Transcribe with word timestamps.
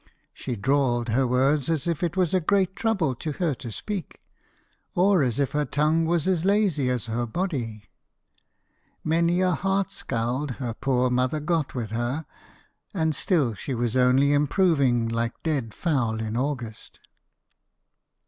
She 0.33 0.55
drawled 0.55 1.09
her 1.09 1.27
words 1.27 1.69
as 1.69 1.87
if 1.87 2.01
it 2.01 2.17
was 2.17 2.33
a 2.33 2.39
great 2.41 2.75
trouble 2.75 3.13
to 3.13 3.33
her 3.33 3.53
to 3.53 3.71
speak, 3.71 4.19
or 4.95 5.21
as 5.21 5.39
if 5.39 5.51
her 5.51 5.63
tongue 5.63 6.07
was 6.07 6.27
as 6.27 6.43
lazy 6.43 6.89
as 6.89 7.05
her 7.05 7.27
body. 7.27 7.83
Many 9.03 9.41
a 9.41 9.51
heart 9.51 9.91
scald 9.91 10.53
her 10.57 10.73
poor 10.73 11.11
mother 11.11 11.39
got 11.39 11.75
with 11.75 11.91
her, 11.91 12.25
and 12.95 13.13
still 13.13 13.53
she 13.53 13.75
was 13.75 13.95
only 13.95 14.33
improving 14.33 15.07
like 15.07 15.33
dead 15.43 15.71
fowl 15.71 16.19
in 16.19 16.35
August. 16.35 16.99